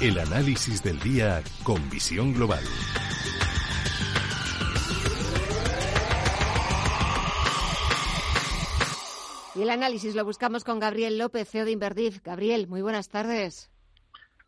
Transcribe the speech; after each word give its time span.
El 0.00 0.18
análisis 0.18 0.82
del 0.82 0.98
día 1.00 1.42
con 1.62 1.90
visión 1.90 2.32
global. 2.32 2.64
Y 9.54 9.60
el 9.60 9.68
análisis 9.68 10.14
lo 10.14 10.24
buscamos 10.24 10.64
con 10.64 10.78
Gabriel 10.78 11.18
López, 11.18 11.50
CEO 11.50 11.66
de 11.66 11.72
Inverdif. 11.72 12.22
Gabriel, 12.24 12.66
muy 12.66 12.80
buenas 12.80 13.10
tardes. 13.10 13.70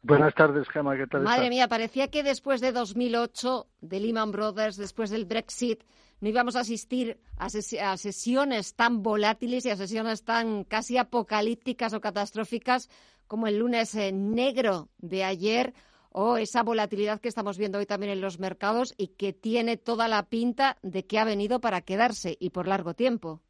Buenas 0.01 0.35
tardes, 0.35 0.67
Gemma, 0.71 0.97
¿qué 0.97 1.07
tal? 1.07 1.21
Madre 1.21 1.51
mía, 1.51 1.69
parecía 1.69 2.09
que 2.09 2.23
después 2.23 2.63
de 2.63 2.73
2008, 2.73 3.67
de 3.83 4.01
Lehman 4.01 4.33
Brothers, 4.33 4.79
después 4.79 5.11
del 5.11 5.27
Brexit, 5.27 5.83
no 6.23 6.29
íbamos 6.29 6.55
a 6.55 6.61
asistir 6.61 7.19
a, 7.37 7.47
a, 7.47 7.97
sesiones 7.97 8.77
tan 8.77 9.03
volátiles 9.03 9.67
y 9.67 9.71
a 9.71 9.77
sesiones 9.77 10.25
tan 10.25 10.63
casi 10.63 10.97
apocalípticas 10.97 11.95
o 11.95 12.01
catastróficas 12.01 12.89
como 13.27 13.49
el 13.49 13.59
lunes 13.59 13.93
eh, 13.97 14.13
negro 14.13 14.89
de 14.99 15.25
ayer 15.25 15.75
o 16.11 16.37
esa 16.37 16.63
volatilidad 16.63 17.21
que 17.21 17.29
estamos 17.29 17.59
viendo 17.59 17.79
hoy 17.79 17.87
también 17.87 18.13
en 18.13 18.21
los 18.21 18.39
mercados 18.39 18.95
y 18.97 19.09
que 19.09 19.33
tiene 19.33 19.77
toda 19.77 20.07
la 20.07 20.23
pinta 20.23 20.77
de 20.83 21.07
que 21.07 21.19
ha 21.19 21.25
venido 21.25 21.61
para 21.61 21.81
quedarse 21.81 22.37
y 22.39 22.51
por 22.51 22.69
largo 22.69 22.95
tiempo. 22.95 23.41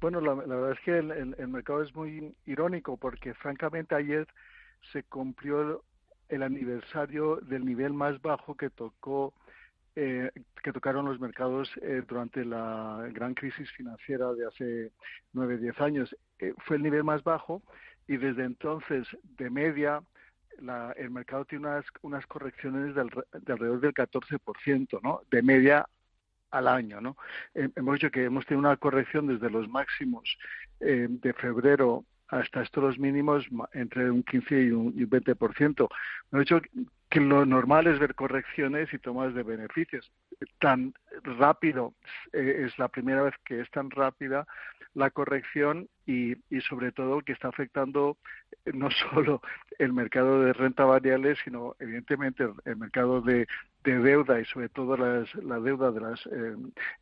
Bueno, 0.00 0.22
la, 0.22 0.32
verdad 0.32 0.72
es 0.72 0.80
que 0.82 0.96
el, 0.96 1.48
mercado 1.48 1.82
es 1.82 1.94
muy 1.94 2.34
irónico 2.46 2.96
porque 2.96 3.34
francamente 3.34 3.94
ayer 3.94 4.26
se 4.92 5.02
cumplió 5.02 5.84
el 6.30 6.42
aniversario 6.42 7.36
del 7.42 7.66
nivel 7.66 7.92
más 7.92 8.20
bajo 8.22 8.54
que 8.54 8.70
tocó 8.70 9.34
eh, 9.96 10.30
que 10.62 10.72
tocaron 10.72 11.04
los 11.04 11.20
mercados 11.20 11.70
eh, 11.82 12.02
durante 12.06 12.44
la 12.44 13.08
gran 13.12 13.34
crisis 13.34 13.70
financiera 13.72 14.32
de 14.32 14.46
hace 14.46 14.92
nueve 15.32 15.58
diez 15.58 15.80
años. 15.80 16.16
Eh, 16.38 16.54
fue 16.66 16.76
el 16.76 16.82
nivel 16.82 17.04
más 17.04 17.22
bajo 17.22 17.62
y 18.06 18.16
desde 18.16 18.44
entonces, 18.44 19.06
de 19.22 19.50
media, 19.50 20.02
la, 20.60 20.92
el 20.96 21.10
mercado 21.10 21.44
tiene 21.44 21.66
unas, 21.66 21.84
unas 22.02 22.26
correcciones 22.26 22.94
de, 22.94 23.00
alrededor 23.00 23.80
del 23.80 23.94
14%, 23.94 25.00
¿no? 25.02 25.22
De 25.30 25.42
media 25.42 25.86
al 26.50 26.68
año, 26.68 27.00
¿no? 27.00 27.16
hemos 27.54 27.94
dicho 27.94 28.12
que 28.12 28.24
hemos 28.24 28.46
tenido 28.46 28.60
una 28.60 28.76
corrección 28.76 29.26
desde 29.26 29.50
los 29.50 29.68
máximos 29.68 30.38
eh, 30.78 31.08
de 31.10 31.32
febrero 31.32 32.04
hasta 32.28 32.62
estos 32.62 32.98
mínimos 32.98 33.46
entre 33.72 34.10
un 34.10 34.22
15 34.22 34.62
y 34.62 34.70
un, 34.70 34.94
20%. 34.94 35.88
Hemos 36.32 36.44
dicho 36.44 36.60
que 37.14 37.20
lo 37.20 37.46
normal 37.46 37.86
es 37.86 38.00
ver 38.00 38.16
correcciones 38.16 38.92
y 38.92 38.98
tomas 38.98 39.32
de 39.34 39.44
beneficios. 39.44 40.10
Tan 40.58 40.94
rápido, 41.22 41.94
eh, 42.32 42.64
es 42.66 42.76
la 42.76 42.88
primera 42.88 43.22
vez 43.22 43.34
que 43.44 43.60
es 43.60 43.70
tan 43.70 43.88
rápida 43.90 44.48
la 44.94 45.10
corrección 45.10 45.88
y, 46.06 46.32
y 46.50 46.60
sobre 46.62 46.90
todo 46.90 47.20
que 47.20 47.32
está 47.32 47.48
afectando 47.48 48.16
eh, 48.64 48.72
no 48.74 48.90
solo 49.12 49.40
el 49.78 49.92
mercado 49.92 50.42
de 50.42 50.54
renta 50.54 50.84
variable, 50.84 51.36
sino 51.44 51.76
evidentemente 51.78 52.48
el 52.64 52.76
mercado 52.76 53.20
de, 53.20 53.46
de 53.84 53.98
deuda 54.00 54.40
y 54.40 54.44
sobre 54.46 54.68
todo 54.68 54.96
las, 54.96 55.32
la 55.36 55.60
deuda 55.60 55.92
de 55.92 56.00
las 56.00 56.26
eh, 56.26 56.56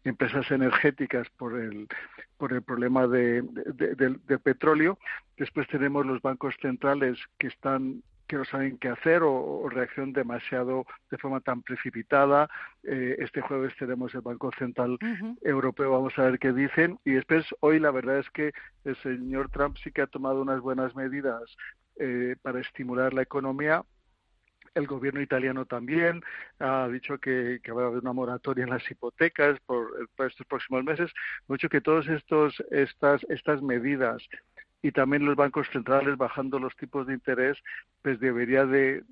empresas 0.05 0.51
energéticas 0.51 1.27
por 1.39 1.59
el, 1.59 1.89
por 2.37 2.53
el 2.53 2.61
problema 2.61 3.07
de, 3.07 3.41
del 3.41 4.41
petróleo. 4.41 4.99
Después 5.39 5.67
tenemos 5.69 6.05
los 6.05 6.21
bancos 6.21 6.55
centrales 6.61 7.19
que 7.39 7.47
están 7.47 8.03
que 8.33 8.39
no 8.39 8.45
saben 8.47 8.79
qué 8.79 8.89
hacer 8.89 9.23
o, 9.23 9.69
reacción 9.69 10.15
demasiado 10.15 10.87
de 11.11 11.19
forma 11.19 11.41
tan 11.41 11.61
precipitada. 11.61 12.49
Eh, 12.83 13.17
este 13.19 13.43
jueves 13.43 13.75
tenemos 13.79 14.15
el 14.15 14.23
Banco 14.23 14.51
Central 14.59 14.97
Europeo, 15.43 15.91
vamos 15.91 16.19
a 16.19 16.23
ver 16.23 16.39
qué 16.39 16.51
dicen. 16.55 16.99
Y 17.05 17.13
después, 17.13 17.45
hoy 17.61 17.79
la 17.79 17.91
verdad 17.91 18.21
es 18.21 18.31
que 18.31 18.53
el 18.85 18.97
señor 19.03 19.51
Trump 19.51 19.77
sí 19.85 19.93
que 19.93 20.01
ha 20.01 20.07
tomado 20.07 20.41
unas 20.41 20.63
buenas 20.63 20.97
medidas 20.97 21.43
eh, 21.97 22.37
para 22.41 22.61
estimular 22.61 23.13
la 23.13 23.21
economía. 23.21 23.83
El 24.75 24.87
gobierno 24.87 25.21
italiano 25.21 25.67
también 25.67 26.23
ha 26.59 26.89
dicho 26.89 27.19
que, 27.19 27.61
que, 27.63 27.71
va 27.71 27.83
a 27.83 27.87
haber 27.89 27.99
una 27.99 28.15
moratoria 28.15 28.65
en 28.65 28.71
las 28.71 28.91
hipotecas 28.91 29.61
por, 29.67 30.09
por 30.17 30.29
estos 30.29 30.47
próximos 30.47 30.83
meses. 30.85 31.13
Mucho 31.49 31.69
que 31.69 31.83
todas 31.83 32.07
estas, 32.09 33.27
estas 33.29 33.61
medidas 33.61 34.27
y 34.83 34.91
también 34.91 35.25
los 35.25 35.37
bancos 35.37 35.69
centrales 35.71 36.17
bajando 36.17 36.59
los 36.59 36.77
tipos 36.77 37.07
de 37.07 37.15
interés, 37.15 37.57
pues 38.03 38.19
debería 38.19 38.67
de, 38.67 39.05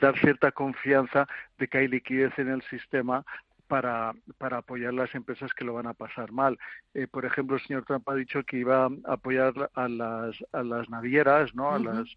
dar 0.00 0.18
cierta 0.18 0.50
confianza 0.50 1.28
de 1.58 1.68
que 1.68 1.78
hay 1.78 1.88
liquidez 1.88 2.38
en 2.38 2.48
el 2.48 2.62
sistema 2.62 3.24
para, 3.68 4.14
para 4.38 4.58
apoyar 4.58 4.94
las 4.94 5.14
empresas 5.14 5.52
que 5.54 5.64
lo 5.64 5.74
van 5.74 5.86
a 5.86 5.94
pasar 5.94 6.32
mal. 6.32 6.58
Eh, 6.94 7.06
por 7.06 7.24
ejemplo, 7.24 7.56
el 7.56 7.62
señor 7.62 7.84
Trump 7.84 8.08
ha 8.08 8.14
dicho 8.14 8.42
que 8.42 8.56
iba 8.56 8.86
a 8.86 8.90
apoyar 9.06 9.70
a 9.74 9.88
las, 9.88 10.36
a 10.52 10.62
las 10.62 10.88
navieras, 10.88 11.54
¿no? 11.54 11.70
A 11.70 11.78
las 11.78 12.08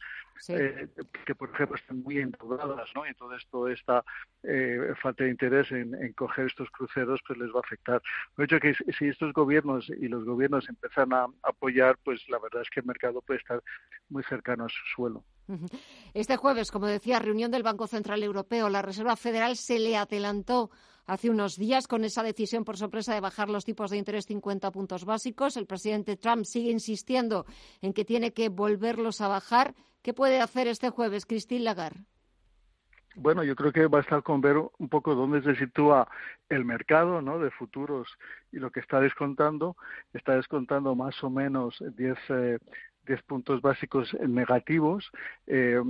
eh, 0.47 0.87
que, 1.25 1.35
por 1.35 1.51
ejemplo, 1.51 1.75
están 1.75 2.01
muy 2.01 2.17
endeudadas, 2.17 2.89
¿no? 2.95 3.05
Y 3.05 3.09
entonces 3.09 3.47
toda 3.51 3.71
esta 3.71 4.03
eh, 4.43 4.93
falta 4.99 5.23
de 5.23 5.29
interés 5.29 5.71
en, 5.71 5.93
en, 5.93 6.13
coger 6.13 6.47
estos 6.47 6.69
cruceros, 6.71 7.21
pues 7.27 7.37
les 7.37 7.49
va 7.49 7.57
a 7.57 7.65
afectar. 7.65 8.01
De 8.37 8.45
hecho, 8.45 8.59
que 8.59 8.73
si 8.97 9.07
estos 9.07 9.33
gobiernos 9.33 9.89
y 9.89 10.07
los 10.07 10.25
gobiernos 10.25 10.67
empiezan 10.67 11.13
a 11.13 11.27
apoyar, 11.43 11.97
pues 12.03 12.27
la 12.29 12.39
verdad 12.39 12.63
es 12.63 12.69
que 12.69 12.79
el 12.79 12.87
mercado 12.87 13.21
puede 13.21 13.39
estar 13.39 13.61
muy 14.09 14.23
cercano 14.23 14.65
a 14.65 14.69
su 14.69 14.83
suelo. 14.95 15.23
Este 16.13 16.37
jueves, 16.37 16.71
como 16.71 16.87
decía, 16.87 17.19
reunión 17.19 17.51
del 17.51 17.63
Banco 17.63 17.87
Central 17.87 18.23
Europeo, 18.23 18.69
la 18.69 18.81
Reserva 18.81 19.15
Federal 19.15 19.55
se 19.55 19.79
le 19.79 19.97
adelantó 19.97 20.69
hace 21.05 21.29
unos 21.29 21.57
días 21.57 21.87
con 21.87 22.03
esa 22.03 22.23
decisión 22.23 22.63
por 22.63 22.77
sorpresa 22.77 23.13
de 23.13 23.19
bajar 23.19 23.49
los 23.49 23.65
tipos 23.65 23.91
de 23.91 23.97
interés 23.97 24.25
50 24.25 24.71
puntos 24.71 25.05
básicos. 25.05 25.57
El 25.57 25.65
presidente 25.65 26.17
Trump 26.17 26.45
sigue 26.45 26.71
insistiendo 26.71 27.45
en 27.81 27.93
que 27.93 28.05
tiene 28.05 28.33
que 28.33 28.49
volverlos 28.49 29.21
a 29.21 29.27
bajar. 29.27 29.73
¿Qué 30.01 30.13
puede 30.13 30.41
hacer 30.41 30.67
este 30.67 30.89
jueves 30.89 31.25
Christine 31.25 31.63
Lagarde? 31.63 32.05
Bueno, 33.15 33.43
yo 33.43 33.55
creo 33.55 33.73
que 33.73 33.87
va 33.87 33.97
a 33.97 34.01
estar 34.01 34.23
con 34.23 34.39
ver 34.39 34.55
un 34.57 34.87
poco 34.87 35.15
dónde 35.15 35.41
se 35.41 35.55
sitúa 35.55 36.07
el 36.47 36.63
mercado 36.63 37.21
¿no? 37.21 37.39
de 37.39 37.51
futuros 37.51 38.07
y 38.53 38.57
lo 38.57 38.71
que 38.71 38.79
está 38.79 39.01
descontando. 39.01 39.75
Está 40.13 40.35
descontando 40.35 40.95
más 40.95 41.21
o 41.23 41.29
menos 41.29 41.83
10 41.97 42.17
eh, 42.29 42.59
10 43.05 43.21
puntos 43.23 43.61
básicos 43.61 44.13
negativos. 44.19 45.11
Eh, 45.47 45.81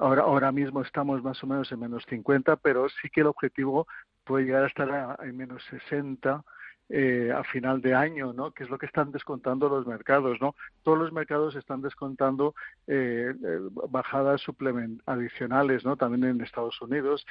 ahora, 0.00 0.22
ahora 0.22 0.52
mismo 0.52 0.82
estamos 0.82 1.22
más 1.22 1.42
o 1.42 1.46
menos 1.46 1.70
en 1.72 1.80
menos 1.80 2.04
50, 2.08 2.56
pero 2.56 2.88
sí 2.88 3.08
que 3.10 3.20
el 3.20 3.28
objetivo 3.28 3.86
puede 4.24 4.44
llegar 4.44 4.64
a 4.64 4.68
estar 4.68 5.18
en 5.22 5.36
menos 5.36 5.62
60 5.70 6.44
eh, 6.90 7.30
a 7.36 7.44
final 7.44 7.82
de 7.82 7.94
año, 7.94 8.32
¿no? 8.32 8.52
Que 8.52 8.64
es 8.64 8.70
lo 8.70 8.78
que 8.78 8.86
están 8.86 9.12
descontando 9.12 9.68
los 9.68 9.86
mercados, 9.86 10.40
¿no? 10.40 10.54
Todos 10.82 10.98
los 10.98 11.12
mercados 11.12 11.54
están 11.54 11.82
descontando 11.82 12.54
eh, 12.86 13.34
eh 13.44 13.58
bajadas 13.90 14.42
adicionales, 15.04 15.84
¿no? 15.84 15.96
También 15.96 16.24
en 16.24 16.40
Estados 16.40 16.80
Unidos 16.80 17.26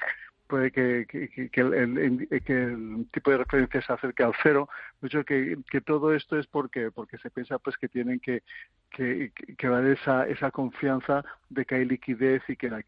puede 0.47 0.71
que, 0.71 1.05
que, 1.07 1.29
que, 1.49 1.61
el, 1.61 2.27
que, 2.45 2.63
el, 2.63 3.07
tipo 3.11 3.31
de 3.31 3.37
referencia 3.37 3.81
se 3.81 3.93
acerque 3.93 4.23
al 4.23 4.33
cero. 4.41 4.69
Mucho 5.01 5.23
que, 5.23 5.57
que 5.69 5.81
todo 5.81 6.13
esto 6.13 6.37
es 6.37 6.47
porque 6.47 6.91
porque 6.91 7.17
se 7.19 7.29
piensa 7.29 7.59
pues 7.59 7.77
que 7.77 7.87
tienen 7.89 8.19
que 8.19 8.43
que, 8.89 9.31
que 9.57 9.67
dar 9.67 9.85
esa, 9.85 10.27
esa 10.27 10.51
confianza 10.51 11.23
de 11.49 11.65
que 11.65 11.75
hay 11.75 11.85
liquidez 11.85 12.41
y 12.47 12.55
que 12.55 12.69
la, 12.69 12.83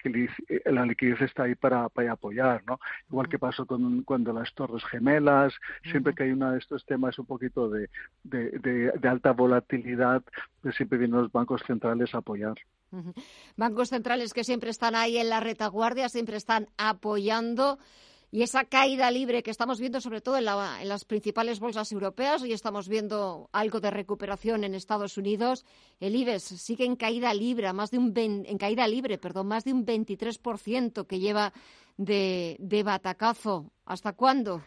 la 0.65 0.85
liquidez 0.85 1.21
está 1.21 1.44
ahí 1.44 1.56
para, 1.56 1.89
para 1.89 2.13
apoyar, 2.13 2.63
¿no? 2.65 2.79
Igual 3.09 3.29
que 3.29 3.39
pasó 3.39 3.65
con 3.65 4.03
cuando 4.03 4.33
las 4.33 4.53
torres 4.53 4.83
gemelas, 4.85 5.53
siempre 5.83 6.13
que 6.13 6.23
hay 6.23 6.31
uno 6.31 6.51
de 6.51 6.59
estos 6.59 6.85
temas 6.85 7.19
un 7.19 7.25
poquito 7.25 7.69
de, 7.69 7.89
de, 8.23 8.51
de, 8.59 8.91
de 8.91 9.07
alta 9.07 9.31
volatilidad, 9.31 10.23
pues 10.62 10.75
siempre 10.75 10.97
vienen 10.97 11.21
los 11.21 11.31
bancos 11.31 11.62
centrales 11.67 12.13
a 12.15 12.19
apoyar. 12.19 12.55
Bancos 13.56 13.89
centrales 13.89 14.33
que 14.33 14.44
siempre 14.44 14.69
están 14.69 14.95
ahí 14.95 15.18
en 15.18 15.30
la 15.30 15.39
retaguardia, 15.39 16.09
siempre 16.09 16.38
están 16.38 16.68
apoyando. 16.77 17.80
Y 18.31 18.44
esa 18.44 18.65
caída 18.65 19.09
libre 19.09 19.41
que 19.41 19.50
estamos 19.50 19.80
viendo, 19.80 20.01
sobre 20.01 20.21
todo 20.21 20.38
en, 20.38 20.45
las 20.45 21.03
principales 21.06 21.59
bolsas 21.59 21.91
europeas, 21.91 22.44
hoy 22.44 22.53
estamos 22.53 22.88
viendo 22.88 23.50
algo 23.51 23.80
de 23.80 23.89
recuperación 23.89 24.63
en 24.63 24.75
Estados 24.75 25.18
Unidos. 25.18 25.65
El 26.00 26.15
IBEX 26.15 26.44
sigue 26.44 26.86
en 26.86 26.95
caída 26.95 27.33
libre, 27.33 27.74
más 27.74 27.89
de 27.89 27.97
un 27.97 28.13
en 28.15 28.57
caída 28.59 28.88
libre, 28.88 29.18
perdón, 29.18 29.47
más 29.47 29.63
de 29.63 29.74
un 29.74 29.83
23% 29.83 31.07
que 31.07 31.19
lleva 31.19 31.53
de, 31.97 32.56
de 32.59 32.83
batacazo. 32.83 33.71
¿Hasta 33.83 34.13
cuándo? 34.13 34.62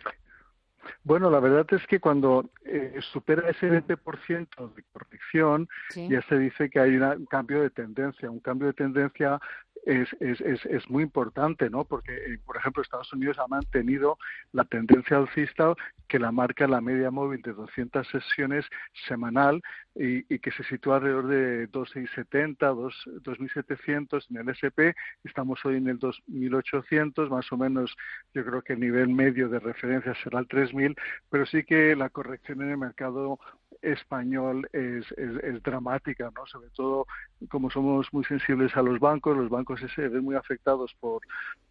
Bueno, 1.04 1.30
la 1.30 1.40
verdad 1.40 1.66
es 1.70 1.86
que 1.86 2.00
cuando 2.00 2.50
eh, 2.64 2.98
supera 3.12 3.48
ese 3.50 3.68
20% 3.70 4.74
de 4.74 4.82
corrección, 4.92 5.68
ya 5.94 6.22
se 6.22 6.38
dice 6.38 6.70
que 6.70 6.80
hay 6.80 6.96
un 6.96 7.26
cambio 7.26 7.62
de 7.62 7.70
tendencia, 7.70 8.30
un 8.30 8.40
cambio 8.40 8.68
de 8.68 8.74
tendencia 8.74 9.40
es, 9.84 10.08
es, 10.20 10.40
es, 10.40 10.64
es, 10.66 10.88
muy 10.88 11.02
importante, 11.02 11.68
¿no? 11.68 11.84
Porque, 11.84 12.14
eh, 12.14 12.38
por 12.44 12.56
ejemplo, 12.56 12.82
Estados 12.82 13.12
Unidos 13.12 13.38
ha 13.38 13.48
mantenido 13.48 14.18
la 14.52 14.64
tendencia 14.64 15.16
alcista 15.16 15.74
que 16.08 16.18
la 16.18 16.30
marca 16.30 16.68
la 16.68 16.80
media 16.80 17.10
móvil 17.10 17.42
de 17.42 17.52
200 17.52 18.06
sesiones 18.06 18.64
semanal 19.08 19.62
y, 19.94 20.32
y 20.32 20.38
que 20.38 20.52
se 20.52 20.62
sitúa 20.64 20.96
alrededor 20.96 21.26
de 21.26 21.68
2.670, 21.70 22.92
2.700 23.22 24.26
en 24.30 24.36
el 24.36 24.48
SP. 24.54 24.94
Estamos 25.24 25.64
hoy 25.64 25.76
en 25.76 25.88
el 25.88 25.98
2.800, 25.98 27.28
más 27.28 27.50
o 27.50 27.56
menos 27.56 27.96
yo 28.34 28.44
creo 28.44 28.62
que 28.62 28.74
el 28.74 28.80
nivel 28.80 29.08
medio 29.08 29.48
de 29.48 29.58
referencia 29.58 30.14
será 30.22 30.40
el 30.40 30.48
3.000, 30.48 30.96
pero 31.30 31.46
sí 31.46 31.64
que 31.64 31.96
la 31.96 32.08
corrección 32.08 32.62
en 32.62 32.70
el 32.70 32.78
mercado 32.78 33.38
español 33.82 34.68
es, 34.72 35.10
es, 35.12 35.62
dramática, 35.62 36.30
¿no? 36.34 36.46
Sobre 36.46 36.70
todo 36.70 37.06
como 37.48 37.70
somos 37.70 38.06
muy 38.12 38.24
sensibles 38.24 38.76
a 38.76 38.82
los 38.82 39.00
bancos, 39.00 39.36
los 39.36 39.50
bancos 39.50 39.71
se 39.76 40.08
ven 40.08 40.24
muy 40.24 40.36
afectados 40.36 40.94
por 41.00 41.22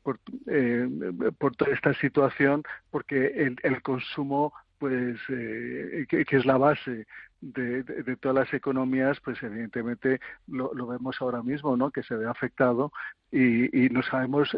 por, 0.04 0.20
eh, 0.48 0.90
por 1.38 1.56
toda 1.56 1.72
esta 1.74 1.94
situación, 1.94 2.64
porque 2.90 3.28
el, 3.28 3.58
el 3.64 3.82
consumo 3.82 4.54
pues 4.80 5.20
eh, 5.30 6.08
que, 6.10 6.26
es 6.28 6.46
la 6.46 6.58
base 6.58 7.06
de, 7.42 7.84
todas 8.18 8.36
las 8.36 8.54
economías, 8.54 9.20
pues 9.20 9.42
evidentemente 9.42 10.20
lo, 10.48 10.74
lo, 10.74 10.88
vemos 10.88 11.18
ahora 11.20 11.42
mismo, 11.42 11.76
¿no? 11.76 11.92
Que 11.92 12.04
se 12.04 12.16
ve 12.16 12.28
afectado 12.28 12.92
y, 13.32 13.86
y 13.86 13.90
no 13.90 14.04
sabemos 14.04 14.56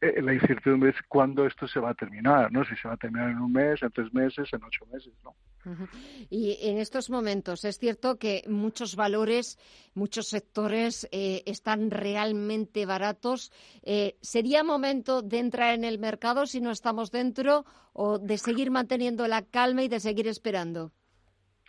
eh, 0.00 0.22
la 0.22 0.34
incertidumbre 0.34 0.90
es 0.90 0.96
cuándo 1.08 1.46
esto 1.46 1.66
se 1.66 1.80
va 1.80 1.90
a 1.90 1.94
terminar, 1.94 2.52
¿no? 2.52 2.64
Si 2.64 2.76
se 2.76 2.88
va 2.88 2.94
a 2.94 2.98
terminar 2.98 3.30
en 3.30 3.38
un 3.38 3.52
mes, 3.52 3.82
en 3.82 3.90
tres 3.90 4.12
meses, 4.12 4.48
en 4.52 4.62
ocho 4.62 4.84
meses, 4.92 5.12
¿no? 5.24 5.34
Y 6.30 6.58
en 6.60 6.78
estos 6.78 7.10
momentos 7.10 7.64
es 7.64 7.78
cierto 7.78 8.18
que 8.18 8.44
muchos 8.48 8.94
valores, 8.94 9.58
muchos 9.94 10.28
sectores 10.28 11.08
eh, 11.10 11.42
están 11.46 11.90
realmente 11.90 12.86
baratos. 12.86 13.50
Eh, 13.82 14.16
¿Sería 14.20 14.62
momento 14.62 15.22
de 15.22 15.38
entrar 15.40 15.74
en 15.74 15.84
el 15.84 15.98
mercado 15.98 16.46
si 16.46 16.60
no 16.60 16.70
estamos 16.70 17.10
dentro 17.10 17.64
o 17.92 18.18
de 18.18 18.38
seguir 18.38 18.70
manteniendo 18.70 19.26
la 19.26 19.42
calma 19.42 19.82
y 19.82 19.88
de 19.88 19.98
seguir 19.98 20.28
esperando? 20.28 20.92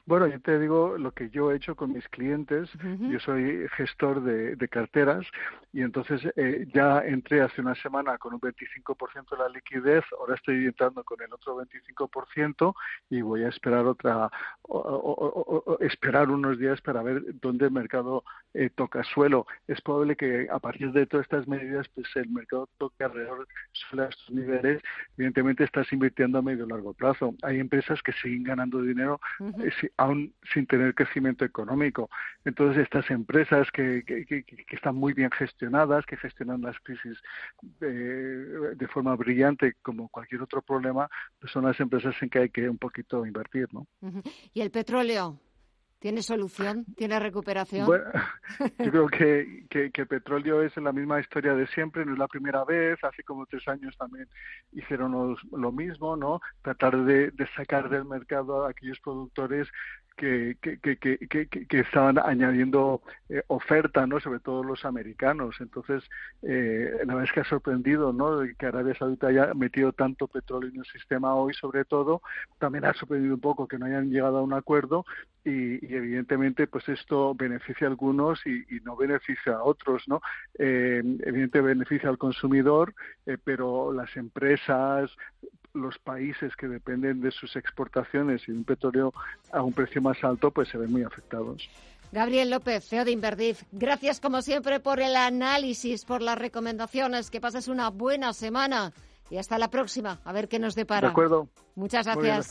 Bueno, 0.07 0.25
yo 0.25 0.39
te 0.39 0.57
digo 0.57 0.97
lo 0.97 1.11
que 1.11 1.29
yo 1.31 1.51
he 1.51 1.57
hecho 1.57 1.75
con 1.75 1.91
mis 1.91 2.07
clientes. 2.07 2.69
Yo 3.11 3.19
soy 3.19 3.67
gestor 3.75 4.23
de, 4.23 4.67
carteras 4.69 5.25
y 5.73 5.81
entonces 5.81 6.21
eh, 6.37 6.65
ya 6.73 6.99
entré 6.99 7.41
hace 7.41 7.59
una 7.59 7.75
semana 7.75 8.17
con 8.17 8.33
un 8.33 8.39
25% 8.39 9.29
de 9.31 9.37
la 9.37 9.49
liquidez, 9.49 10.05
ahora 10.17 10.35
estoy 10.35 10.65
entrando 10.65 11.03
con 11.03 11.21
el 11.21 11.33
otro 11.33 11.57
25% 11.57 12.73
y 13.09 13.21
voy 13.21 13.43
a 13.43 13.49
esperar 13.49 13.85
otra, 13.85 14.29
o, 14.63 15.77
esperar 15.81 16.29
unos 16.29 16.57
días 16.57 16.79
para 16.81 17.03
ver 17.03 17.23
dónde 17.41 17.65
el 17.65 17.71
mercado 17.71 18.23
eh, 18.53 18.69
toca 18.69 19.03
suelo. 19.03 19.45
Es 19.67 19.81
probable 19.81 20.15
que 20.15 20.47
a 20.49 20.59
partir 20.59 20.91
de 20.93 21.05
todas 21.05 21.25
estas 21.25 21.47
medidas, 21.47 21.87
pues 21.89 22.07
el 22.15 22.29
mercado 22.29 22.69
toque 22.77 23.03
alrededor 23.03 23.45
de 23.45 24.03
estos 24.03 24.29
niveles. 24.29 24.81
Evidentemente 25.17 25.65
estás 25.65 25.91
invirtiendo 25.91 26.37
a 26.37 26.41
medio 26.41 26.65
y 26.65 26.69
largo 26.69 26.93
plazo. 26.93 27.33
Hay 27.43 27.59
empresas 27.59 28.01
que 28.01 28.13
siguen 28.13 28.43
ganando 28.43 28.81
dinero 28.81 29.19
aún 29.97 30.33
sin 30.53 30.65
tener 30.67 30.93
crecimiento 30.95 31.43
económico. 31.43 32.09
Entonces, 32.45 32.83
estas 32.83 33.09
empresas 33.09 33.69
que, 33.71 34.03
que, 34.05 34.25
que, 34.25 34.75
están 34.75 34.95
muy 34.95 35.13
bien 35.13 35.31
gestionadas, 35.31 36.05
que 36.05 36.17
gestionan 36.17 36.61
las 36.61 36.79
crisis 36.79 37.17
de, 37.79 38.75
de, 38.75 38.87
forma 38.87 39.15
brillante 39.15 39.73
como 39.81 40.07
cualquier 40.09 40.41
otro 40.41 40.61
problema, 40.61 41.09
pues 41.39 41.51
son 41.51 41.65
las 41.65 41.79
empresas 41.79 42.15
en 42.21 42.29
que 42.29 42.39
hay 42.39 42.49
que 42.49 42.69
un 42.69 42.77
poquito 42.77 43.25
invertir, 43.25 43.67
¿no? 43.73 43.87
¿Y 44.53 44.61
el 44.61 44.71
petróleo? 44.71 45.39
¿Tiene 45.99 46.21
solución? 46.21 46.85
¿Tiene 46.95 47.19
recuperación? 47.19 47.87
Bueno, 47.87 48.05
yo 48.79 48.91
creo 48.91 49.07
que, 49.07 49.65
que, 49.69 49.91
que, 49.91 50.01
el 50.01 50.07
petróleo 50.07 50.61
es 50.61 50.77
la 50.77 50.91
misma 50.91 51.19
historia 51.19 51.55
de 51.55 51.65
siempre, 51.67 52.05
no 52.05 52.13
es 52.13 52.19
la 52.19 52.27
primera 52.27 52.63
vez, 52.65 53.03
hace 53.03 53.23
como 53.23 53.47
tres 53.47 53.67
años 53.67 53.97
también 53.97 54.27
hicieron 54.73 55.11
los, 55.11 55.43
lo 55.51 55.71
mismo, 55.71 56.15
¿no? 56.15 56.39
Tratar 56.61 57.03
de, 57.03 57.31
de 57.31 57.47
sacar 57.55 57.89
del 57.89 58.05
mercado 58.05 58.65
a 58.65 58.69
aquellos 58.69 58.99
productores 58.99 59.67
que, 60.17 60.57
que, 60.61 60.79
que, 60.79 61.47
que, 61.47 61.79
estaban 61.79 62.17
añadiendo 62.17 63.01
eh, 63.29 63.43
oferta, 63.47 64.05
¿no? 64.07 64.19
Sobre 64.19 64.39
todo 64.39 64.63
los 64.63 64.83
americanos. 64.83 65.55
Entonces, 65.59 66.03
eh, 66.41 66.91
la 67.05 67.13
verdad 67.13 67.23
es 67.23 67.31
que 67.31 67.39
ha 67.41 67.45
sorprendido, 67.45 68.11
¿no? 68.11 68.39
Que 68.57 68.65
Arabia 68.65 68.95
Saudita 68.95 69.27
haya 69.27 69.53
metido 69.53 69.93
tanto 69.93 70.27
petróleo 70.27 70.69
en 70.69 70.79
el 70.79 70.85
sistema 70.85 71.35
hoy, 71.35 71.53
sobre 71.53 71.85
todo. 71.85 72.21
También 72.59 72.85
ha 72.85 72.93
sorprendido 72.93 73.35
un 73.35 73.41
poco 73.41 73.67
que 73.67 73.77
no 73.77 73.85
hayan 73.85 74.09
llegado 74.09 74.39
a 74.39 74.43
un 74.43 74.53
acuerdo 74.53 75.05
y, 75.45 75.85
y 75.85 75.95
evidentemente, 75.95 76.67
pues 76.67 76.89
esto 76.89 77.35
beneficia 77.35 77.87
a 77.87 77.91
algunos 77.91 78.45
y, 78.45 78.63
y 78.75 78.79
no 78.83 78.97
beneficia 78.97 79.53
a 79.53 79.63
otros, 79.63 80.03
¿no? 80.07 80.21
Eh, 80.57 80.97
evidentemente 80.97 81.61
beneficia 81.61 82.09
al 82.09 82.17
consumidor, 82.17 82.93
eh, 83.25 83.37
pero 83.43 83.93
las 83.93 84.15
empresas, 84.17 85.11
los 85.81 85.97
países 85.99 86.55
que 86.55 86.67
dependen 86.67 87.21
de 87.21 87.31
sus 87.31 87.55
exportaciones 87.55 88.41
y 88.47 88.51
un 88.51 88.63
petróleo 88.63 89.13
a 89.51 89.61
un 89.61 89.73
precio 89.73 90.01
más 90.01 90.23
alto, 90.23 90.51
pues 90.51 90.69
se 90.69 90.77
ven 90.77 90.91
muy 90.91 91.03
afectados. 91.03 91.69
Gabriel 92.11 92.49
López, 92.49 92.87
CEO 92.87 93.03
de 93.03 93.11
Inverdif, 93.11 93.63
gracias 93.71 94.21
como 94.21 94.41
siempre 94.41 94.79
por 94.79 94.99
el 94.99 95.15
análisis, 95.15 96.05
por 96.05 96.21
las 96.21 96.37
recomendaciones. 96.37 97.29
Que 97.29 97.41
pases 97.41 97.67
una 97.67 97.89
buena 97.89 98.33
semana 98.33 98.93
y 99.29 99.37
hasta 99.37 99.57
la 99.57 99.69
próxima. 99.69 100.19
A 100.23 100.31
ver 100.31 100.47
qué 100.47 100.59
nos 100.59 100.75
depara. 100.75 101.07
De 101.07 101.11
acuerdo. 101.11 101.49
Muchas 101.75 102.05
gracias. 102.05 102.49